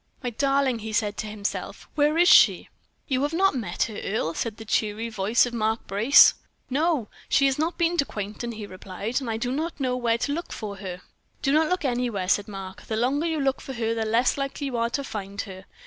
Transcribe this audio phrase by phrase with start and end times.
[0.23, 2.69] "My darling!" he said to himself, "where is she?"
[3.07, 6.33] "You have not met her, Earle?" said the loud, cheery voice of Mark Brace.
[6.71, 10.17] "No, she has not been to Quainton," he replied, "and I do not know where
[10.17, 11.03] to look for her."
[11.43, 14.65] "Do not look anywhere," said Mark; "the longer you look for her the less likely
[14.65, 15.65] you are to find her.